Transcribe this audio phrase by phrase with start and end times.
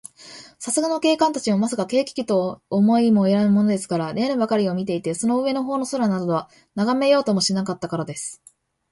[0.57, 8.41] さすがの警官たちも、まさか、軽気球とは思いもよらぬものですから、屋根ばかりを見ていて、その上のほうの空などは、ながめようともしなかったからです。